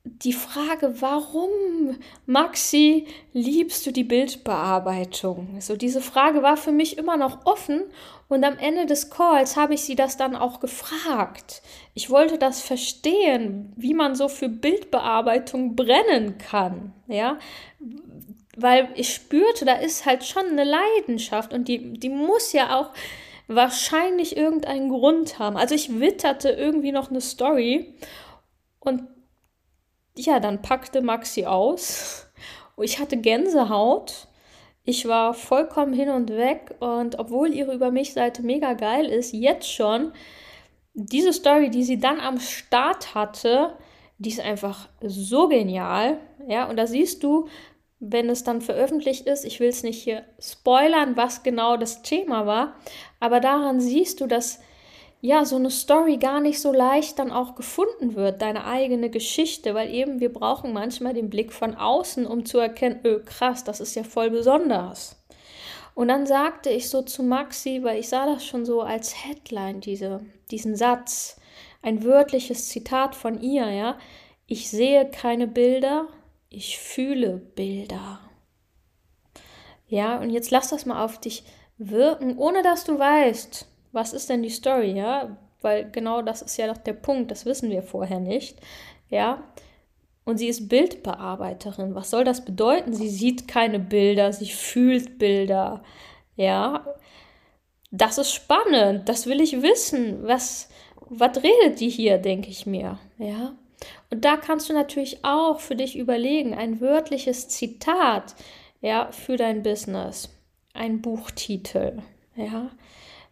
die 0.03 0.33
Frage, 0.33 1.01
warum, 1.01 1.97
Maxi, 2.25 3.07
liebst 3.33 3.85
du 3.85 3.91
die 3.91 4.03
Bildbearbeitung? 4.03 5.61
So, 5.61 5.75
diese 5.75 6.01
Frage 6.01 6.41
war 6.41 6.57
für 6.57 6.71
mich 6.71 6.97
immer 6.97 7.15
noch 7.15 7.45
offen 7.45 7.83
und 8.29 8.43
am 8.43 8.57
Ende 8.57 8.85
des 8.85 9.09
Calls 9.09 9.57
habe 9.57 9.73
ich 9.73 9.81
sie 9.81 9.95
das 9.95 10.15
dann 10.15 10.35
auch 10.35 10.59
gefragt. 10.59 11.63
Ich 11.95 12.11
wollte 12.11 12.37
das 12.37 12.61
verstehen, 12.61 13.73
wie 13.75 13.95
man 13.95 14.15
so 14.15 14.29
für 14.29 14.47
Bildbearbeitung 14.47 15.75
brennen 15.75 16.37
kann, 16.37 16.93
ja, 17.07 17.39
weil 18.55 18.89
ich 18.95 19.13
spürte, 19.13 19.65
da 19.65 19.73
ist 19.73 20.05
halt 20.05 20.23
schon 20.23 20.45
eine 20.45 20.63
Leidenschaft 20.63 21.53
und 21.53 21.67
die, 21.67 21.93
die 21.93 22.09
muss 22.09 22.53
ja 22.53 22.79
auch 22.79 22.91
wahrscheinlich 23.47 24.37
irgendeinen 24.37 24.89
Grund 24.89 25.39
haben. 25.39 25.57
Also 25.57 25.73
ich 25.73 25.99
witterte 25.99 26.49
irgendwie 26.49 26.91
noch 26.91 27.09
eine 27.09 27.21
Story 27.21 27.95
und 28.79 29.07
ja, 30.15 30.39
dann 30.39 30.61
packte 30.61 31.01
Maxi 31.01 31.45
aus. 31.45 32.27
Ich 32.77 32.99
hatte 32.99 33.17
Gänsehaut. 33.17 34.27
Ich 34.89 35.07
war 35.07 35.35
vollkommen 35.35 35.93
hin 35.93 36.09
und 36.09 36.31
weg. 36.31 36.73
Und 36.79 37.19
obwohl 37.19 37.53
ihre 37.53 37.75
Über 37.75 37.91
mich 37.91 38.13
Seite 38.13 38.41
mega 38.41 38.73
geil 38.73 39.05
ist, 39.05 39.33
jetzt 39.33 39.71
schon, 39.71 40.13
diese 40.95 41.31
Story, 41.31 41.69
die 41.69 41.83
sie 41.83 41.99
dann 41.99 42.19
am 42.19 42.39
Start 42.39 43.13
hatte, 43.13 43.75
die 44.17 44.29
ist 44.29 44.39
einfach 44.39 44.89
so 44.99 45.47
genial. 45.47 46.17
Ja, 46.47 46.67
und 46.67 46.75
da 46.77 46.87
siehst 46.87 47.21
du, 47.23 47.47
wenn 47.99 48.31
es 48.31 48.43
dann 48.43 48.61
veröffentlicht 48.61 49.27
ist, 49.27 49.45
ich 49.45 49.59
will 49.59 49.69
es 49.69 49.83
nicht 49.83 50.01
hier 50.01 50.23
spoilern, 50.39 51.15
was 51.15 51.43
genau 51.43 51.77
das 51.77 52.01
Thema 52.01 52.47
war, 52.47 52.73
aber 53.19 53.39
daran 53.39 53.79
siehst 53.79 54.21
du, 54.21 54.25
dass 54.25 54.59
ja, 55.21 55.43
so 55.43 55.57
eine 55.57 55.69
Story 55.69 56.17
gar 56.17 56.39
nicht 56.39 56.61
so 56.61 56.71
leicht 56.71 57.19
dann 57.19 57.31
auch 57.31 57.55
gefunden 57.55 58.15
wird, 58.15 58.41
deine 58.41 58.65
eigene 58.65 59.09
Geschichte, 59.09 59.73
weil 59.73 59.93
eben 59.93 60.21
wir 60.21 60.31
brauchen 60.31 60.71
manchmal 60.71 61.13
den 61.13 61.29
Blick 61.29 61.51
von 61.51 61.75
außen, 61.75 62.25
um 62.25 62.45
zu 62.45 62.57
erkennen, 62.57 63.01
öh, 63.03 63.19
krass, 63.25 63.63
das 63.65 63.81
ist 63.81 63.95
ja 63.95 64.03
voll 64.03 64.29
besonders. 64.29 65.17
Und 65.93 66.07
dann 66.07 66.25
sagte 66.25 66.69
ich 66.69 66.89
so 66.89 67.01
zu 67.01 67.23
Maxi, 67.23 67.83
weil 67.83 67.99
ich 67.99 68.07
sah 68.07 68.25
das 68.25 68.45
schon 68.45 68.65
so 68.65 68.81
als 68.81 69.25
Headline, 69.25 69.81
diese, 69.81 70.21
diesen 70.51 70.77
Satz, 70.77 71.35
ein 71.81 72.05
wörtliches 72.05 72.69
Zitat 72.69 73.15
von 73.15 73.41
ihr, 73.41 73.69
ja, 73.69 73.97
ich 74.47 74.69
sehe 74.69 75.09
keine 75.09 75.47
Bilder, 75.47 76.07
ich 76.49 76.79
fühle 76.79 77.37
Bilder. 77.37 78.21
Ja, 79.87 80.19
und 80.19 80.29
jetzt 80.29 80.51
lass 80.51 80.69
das 80.69 80.85
mal 80.85 81.03
auf 81.03 81.19
dich 81.19 81.43
wirken, 81.77 82.37
ohne 82.37 82.63
dass 82.63 82.85
du 82.85 82.97
weißt, 82.97 83.68
was 83.91 84.13
ist 84.13 84.29
denn 84.29 84.43
die 84.43 84.49
Story, 84.49 84.91
ja? 84.91 85.37
Weil 85.61 85.89
genau 85.91 86.21
das 86.21 86.41
ist 86.41 86.57
ja 86.57 86.67
doch 86.67 86.77
der 86.77 86.93
Punkt, 86.93 87.31
das 87.31 87.45
wissen 87.45 87.69
wir 87.69 87.83
vorher 87.83 88.19
nicht, 88.19 88.59
ja? 89.09 89.43
Und 90.25 90.37
sie 90.37 90.47
ist 90.47 90.69
Bildbearbeiterin. 90.69 91.95
Was 91.95 92.11
soll 92.11 92.23
das 92.23 92.45
bedeuten? 92.45 92.93
Sie 92.93 93.09
sieht 93.09 93.47
keine 93.47 93.79
Bilder, 93.79 94.31
sie 94.31 94.49
fühlt 94.49 95.17
Bilder, 95.17 95.83
ja? 96.35 96.85
Das 97.91 98.17
ist 98.19 98.31
spannend, 98.31 99.09
das 99.09 99.25
will 99.25 99.41
ich 99.41 99.61
wissen. 99.63 100.27
Was, 100.27 100.69
was 101.09 101.37
redet 101.37 101.79
die 101.79 101.89
hier, 101.89 102.19
denke 102.19 102.49
ich 102.49 102.65
mir, 102.65 102.99
ja? 103.17 103.53
Und 104.11 104.25
da 104.25 104.37
kannst 104.37 104.69
du 104.69 104.73
natürlich 104.73 105.23
auch 105.23 105.59
für 105.59 105.75
dich 105.75 105.97
überlegen, 105.97 106.53
ein 106.53 106.81
wörtliches 106.81 107.47
Zitat, 107.47 108.35
ja, 108.81 109.11
für 109.11 109.37
dein 109.37 109.63
Business, 109.63 110.29
ein 110.73 111.01
Buchtitel, 111.01 112.01
ja 112.35 112.69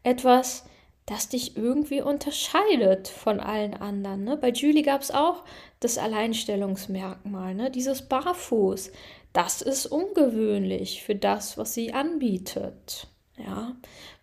etwas, 0.08 0.64
das 1.06 1.30
dich 1.30 1.56
irgendwie 1.56 2.02
unterscheidet 2.02 3.08
von 3.08 3.40
allen 3.40 3.74
anderen. 3.74 4.24
Ne? 4.24 4.38
Bei 4.38 4.50
Julie 4.50 4.84
gab 4.84 5.02
es 5.02 5.12
auch 5.12 5.44
das 5.80 5.98
Alleinstellungsmerkmal, 5.98 7.54
ne? 7.54 7.70
dieses 7.72 8.02
Barfuß. 8.04 8.92
Das 9.34 9.62
ist 9.62 9.86
ungewöhnlich 9.86 11.04
für 11.04 11.16
das, 11.16 11.58
was 11.58 11.74
sie 11.74 11.94
anbietet. 11.94 13.08
Ja, 13.38 13.76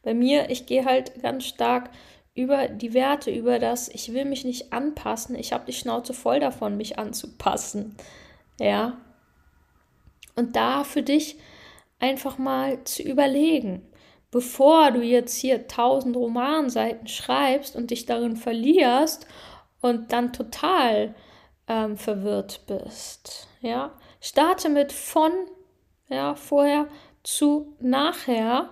bei 0.03 0.13
mir, 0.13 0.51
ich 0.51 0.67
gehe 0.67 0.85
halt 0.85 1.23
ganz 1.23 1.45
stark 1.45 1.91
über 2.35 2.69
die 2.69 2.95
Werte, 2.95 3.31
über 3.31 3.59
das, 3.59 3.89
ich 3.89 4.13
will 4.13 4.25
mich 4.25 4.45
nicht 4.45 4.73
anpassen, 4.73 5.37
ich 5.37 5.53
habe 5.53 5.67
die 5.67 5.73
Schnauze 5.73 6.13
voll 6.13 6.41
davon, 6.41 6.77
mich 6.77 6.99
anzupassen. 6.99 7.97
Ja. 8.59 8.99
Und 10.35 10.57
da 10.57 10.83
für 10.83 11.03
dich 11.03 11.39
einfach 12.01 12.39
mal 12.39 12.83
zu 12.85 13.03
überlegen, 13.03 13.87
bevor 14.35 14.91
du 14.91 15.01
jetzt 15.01 15.37
hier 15.37 15.69
tausend 15.69 16.17
Romanseiten 16.17 17.07
schreibst 17.07 17.77
und 17.77 17.93
dich 17.93 18.05
darin 18.05 18.37
verlierst 18.37 19.29
und 19.81 20.13
dann 20.13 20.33
total 20.33 21.15
ähm, 21.69 21.97
verwirrt 21.97 22.63
bist. 22.67 23.47
Ja, 23.61 23.93
starte 24.21 24.71
mit 24.71 24.91
von, 24.91 25.31
ja, 26.09 26.35
vorher 26.35 26.89
zu 27.23 27.77
nachher 27.79 28.71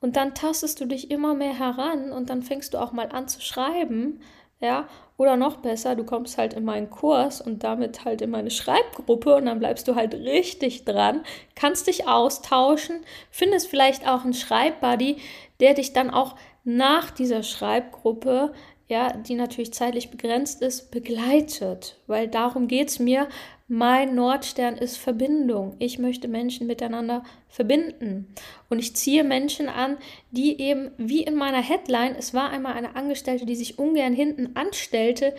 und 0.00 0.16
dann 0.16 0.34
tastest 0.34 0.80
du 0.80 0.86
dich 0.86 1.12
immer 1.12 1.34
mehr 1.34 1.56
heran 1.56 2.10
und 2.10 2.28
dann 2.28 2.42
fängst 2.42 2.74
du 2.74 2.78
auch 2.78 2.90
mal 2.90 3.12
an 3.12 3.28
zu 3.28 3.40
schreiben, 3.40 4.20
ja, 4.64 4.88
oder 5.16 5.36
noch 5.36 5.58
besser, 5.58 5.94
du 5.94 6.04
kommst 6.04 6.38
halt 6.38 6.54
in 6.54 6.64
meinen 6.64 6.90
Kurs 6.90 7.40
und 7.40 7.62
damit 7.62 8.04
halt 8.04 8.20
in 8.22 8.30
meine 8.30 8.50
Schreibgruppe 8.50 9.36
und 9.36 9.46
dann 9.46 9.60
bleibst 9.60 9.86
du 9.86 9.94
halt 9.94 10.14
richtig 10.14 10.84
dran, 10.84 11.22
kannst 11.54 11.86
dich 11.86 12.08
austauschen, 12.08 13.00
findest 13.30 13.68
vielleicht 13.68 14.08
auch 14.08 14.24
einen 14.24 14.34
Schreibbuddy, 14.34 15.18
der 15.60 15.74
dich 15.74 15.92
dann 15.92 16.10
auch 16.10 16.34
nach 16.64 17.10
dieser 17.10 17.42
Schreibgruppe 17.42 18.52
ja, 18.86 19.16
die 19.16 19.34
natürlich 19.34 19.72
zeitlich 19.72 20.10
begrenzt 20.10 20.60
ist, 20.60 20.90
begleitet. 20.90 21.98
Weil 22.06 22.28
darum 22.28 22.68
geht 22.68 22.88
es 22.88 22.98
mir. 22.98 23.28
Mein 23.66 24.14
Nordstern 24.14 24.76
ist 24.76 24.98
Verbindung. 24.98 25.76
Ich 25.78 25.98
möchte 25.98 26.28
Menschen 26.28 26.66
miteinander 26.66 27.22
verbinden. 27.48 28.34
Und 28.68 28.78
ich 28.78 28.94
ziehe 28.94 29.24
Menschen 29.24 29.70
an, 29.70 29.96
die 30.32 30.60
eben, 30.60 30.90
wie 30.98 31.22
in 31.22 31.34
meiner 31.34 31.62
Headline, 31.62 32.14
es 32.14 32.34
war 32.34 32.50
einmal 32.50 32.74
eine 32.74 32.94
Angestellte, 32.94 33.46
die 33.46 33.56
sich 33.56 33.78
ungern 33.78 34.12
hinten 34.12 34.54
anstellte, 34.54 35.34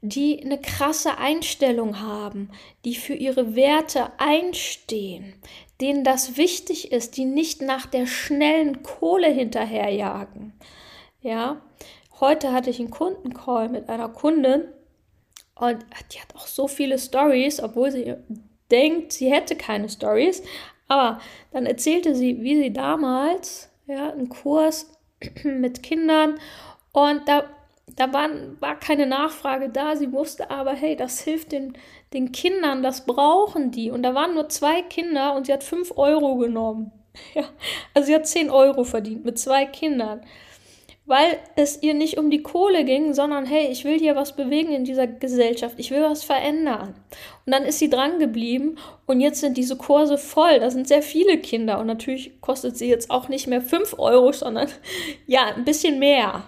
die 0.00 0.40
eine 0.44 0.60
krasse 0.60 1.18
Einstellung 1.18 2.00
haben, 2.00 2.50
die 2.84 2.94
für 2.94 3.14
ihre 3.14 3.56
Werte 3.56 4.12
einstehen, 4.18 5.34
denen 5.80 6.04
das 6.04 6.36
wichtig 6.36 6.92
ist, 6.92 7.16
die 7.16 7.24
nicht 7.24 7.62
nach 7.62 7.86
der 7.86 8.06
schnellen 8.06 8.84
Kohle 8.84 9.28
hinterherjagen. 9.28 10.52
Ja, 11.22 11.60
Heute 12.18 12.52
hatte 12.52 12.70
ich 12.70 12.78
einen 12.78 12.90
Kundencall 12.90 13.68
mit 13.68 13.88
einer 13.90 14.08
Kundin 14.08 14.68
und 15.54 15.84
die 16.12 16.20
hat 16.20 16.34
auch 16.34 16.46
so 16.46 16.66
viele 16.66 16.98
Stories, 16.98 17.62
obwohl 17.62 17.90
sie 17.90 18.14
denkt, 18.70 19.12
sie 19.12 19.30
hätte 19.30 19.54
keine 19.54 19.88
Stories. 19.88 20.42
Aber 20.88 21.20
dann 21.52 21.66
erzählte 21.66 22.14
sie, 22.14 22.40
wie 22.40 22.56
sie 22.56 22.72
damals 22.72 23.70
ja, 23.86 24.10
einen 24.10 24.28
Kurs 24.30 24.90
mit 25.44 25.82
Kindern 25.82 26.38
und 26.92 27.28
da, 27.28 27.44
da 27.94 28.12
waren, 28.14 28.56
war 28.60 28.78
keine 28.78 29.06
Nachfrage 29.06 29.68
da. 29.68 29.96
Sie 29.96 30.12
wusste 30.12 30.50
aber, 30.50 30.72
hey, 30.72 30.96
das 30.96 31.20
hilft 31.20 31.52
den, 31.52 31.76
den 32.14 32.32
Kindern, 32.32 32.82
das 32.82 33.04
brauchen 33.04 33.70
die. 33.70 33.90
Und 33.90 34.02
da 34.02 34.14
waren 34.14 34.34
nur 34.34 34.48
zwei 34.48 34.80
Kinder 34.80 35.34
und 35.34 35.46
sie 35.46 35.52
hat 35.52 35.62
fünf 35.62 35.92
Euro 35.96 36.36
genommen. 36.36 36.92
Ja, 37.34 37.44
also 37.94 38.08
sie 38.08 38.14
hat 38.14 38.26
zehn 38.26 38.50
Euro 38.50 38.84
verdient 38.84 39.24
mit 39.24 39.38
zwei 39.38 39.64
Kindern 39.64 40.20
weil 41.06 41.38
es 41.54 41.82
ihr 41.82 41.94
nicht 41.94 42.18
um 42.18 42.30
die 42.30 42.42
Kohle 42.42 42.84
ging, 42.84 43.14
sondern 43.14 43.46
hey, 43.46 43.68
ich 43.70 43.84
will 43.84 43.98
hier 43.98 44.16
was 44.16 44.34
bewegen 44.34 44.72
in 44.72 44.84
dieser 44.84 45.06
Gesellschaft, 45.06 45.76
ich 45.78 45.90
will 45.90 46.02
was 46.02 46.24
verändern. 46.24 46.94
Und 47.46 47.52
dann 47.52 47.64
ist 47.64 47.78
sie 47.78 47.88
dran 47.88 48.18
geblieben 48.18 48.76
und 49.06 49.20
jetzt 49.20 49.40
sind 49.40 49.56
diese 49.56 49.76
Kurse 49.76 50.18
voll, 50.18 50.58
da 50.58 50.70
sind 50.70 50.88
sehr 50.88 51.02
viele 51.02 51.38
Kinder 51.38 51.78
und 51.78 51.86
natürlich 51.86 52.40
kostet 52.40 52.76
sie 52.76 52.88
jetzt 52.88 53.10
auch 53.10 53.28
nicht 53.28 53.46
mehr 53.46 53.62
5 53.62 53.98
Euro, 53.98 54.32
sondern 54.32 54.68
ja, 55.26 55.46
ein 55.54 55.64
bisschen 55.64 55.98
mehr. 55.98 56.44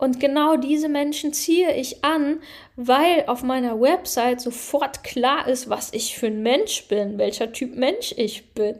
Und 0.00 0.18
genau 0.18 0.56
diese 0.56 0.88
Menschen 0.88 1.34
ziehe 1.34 1.74
ich 1.74 2.04
an, 2.04 2.40
weil 2.74 3.24
auf 3.26 3.42
meiner 3.42 3.78
Website 3.78 4.40
sofort 4.40 5.04
klar 5.04 5.46
ist, 5.46 5.68
was 5.68 5.92
ich 5.92 6.16
für 6.16 6.28
ein 6.28 6.42
Mensch 6.42 6.88
bin, 6.88 7.18
welcher 7.18 7.52
Typ 7.52 7.76
Mensch 7.76 8.14
ich 8.16 8.54
bin. 8.54 8.78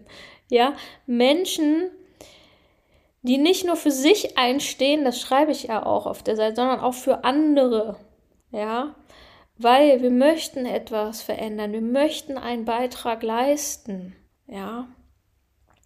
Ja, 0.49 0.75
Menschen, 1.07 1.91
die 3.23 3.39
nicht 3.39 3.67
nur 3.67 3.77
für 3.77 3.91
sich 3.91 4.39
einstehen, 4.39 5.05
das 5.05 5.21
schreibe 5.21 5.53
ich 5.53 5.65
ja 5.65 5.85
auch 5.85 6.07
auf 6.07 6.23
der 6.23 6.37
Seite, 6.37 6.57
sondern 6.57 6.81
auch 6.81 6.95
für 6.95 7.25
andere. 7.25 7.97
Ja, 8.53 8.95
weil 9.59 10.03
wir 10.03 10.11
möchten 10.11 10.65
etwas 10.65 11.23
verändern, 11.23 11.73
wir 11.73 11.83
möchten 11.83 12.39
einen 12.39 12.65
Beitrag 12.65 13.23
leisten. 13.23 14.17
Ja, 14.47 14.89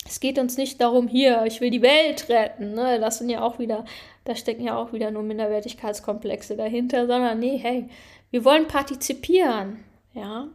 es 0.07 0.21
geht 0.21 0.39
uns 0.39 0.57
nicht 0.57 0.81
darum, 0.81 1.09
hier, 1.09 1.45
ich 1.47 1.61
will 1.61 1.71
die 1.71 1.83
Welt 1.83 2.29
retten. 2.29 2.75
Ne? 2.75 3.01
Das 3.01 3.19
sind 3.19 3.31
ja 3.31 3.43
auch 3.43 3.59
wieder, 3.59 3.85
da 4.25 4.37
stecken 4.37 4.65
ja 4.65 4.77
auch 4.77 4.93
wieder 4.93 5.11
nur 5.11 5.23
Minderwertigkeitskomplexe 5.23 6.57
dahinter, 6.57 7.07
sondern 7.07 7.39
nee, 7.39 7.59
hey, 7.59 7.89
wir 8.31 8.45
wollen 8.45 8.69
partizipieren. 8.69 9.85
Ja, 10.13 10.49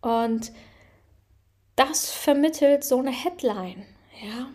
und 0.00 0.52
das 1.76 2.10
vermittelt 2.10 2.84
so 2.84 2.98
eine 2.98 3.10
Headline. 3.10 3.84
Ja, 4.22 4.48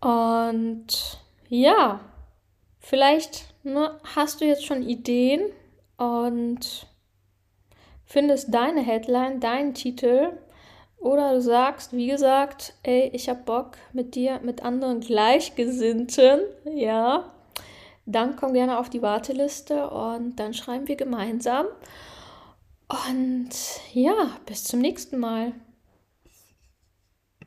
und 0.00 1.18
ja, 1.48 2.00
vielleicht 2.78 3.54
ne, 3.64 3.98
hast 4.14 4.40
du 4.40 4.44
jetzt 4.44 4.64
schon 4.64 4.82
Ideen 4.82 5.40
und 5.96 6.86
findest 8.04 8.54
deine 8.54 8.80
Headline, 8.80 9.40
deinen 9.40 9.74
Titel 9.74 10.32
oder 10.98 11.34
du 11.34 11.40
sagst, 11.40 11.92
wie 11.92 12.08
gesagt, 12.08 12.74
ey, 12.82 13.10
ich 13.12 13.28
hab 13.28 13.44
Bock 13.44 13.76
mit 13.92 14.14
dir, 14.14 14.40
mit 14.42 14.64
anderen 14.64 15.00
Gleichgesinnten, 15.00 16.40
ja, 16.64 17.32
dann 18.06 18.36
komm 18.36 18.54
gerne 18.54 18.78
auf 18.78 18.90
die 18.90 19.02
Warteliste 19.02 19.90
und 19.90 20.36
dann 20.36 20.54
schreiben 20.54 20.88
wir 20.88 20.96
gemeinsam. 20.96 21.66
Und 22.88 23.50
ja, 23.92 24.30
bis 24.46 24.64
zum 24.64 24.80
nächsten 24.80 25.18
Mal. 25.18 25.52